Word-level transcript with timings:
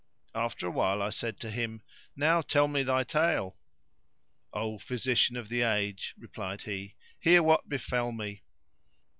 After 0.33 0.65
a 0.65 0.71
while 0.71 0.99
I 1.03 1.11
said 1.11 1.39
to 1.41 1.51
him, 1.51 1.83
"Now 2.15 2.41
tell 2.41 2.67
me 2.67 2.81
thy 2.81 3.03
tale." 3.03 3.59
"O 4.51 4.79
Physician 4.79 5.37
of 5.37 5.47
the 5.47 5.61
age," 5.61 6.15
replied 6.17 6.63
he, 6.63 6.95
"hear 7.19 7.43
what 7.43 7.69
befell 7.69 8.11
me. 8.11 8.41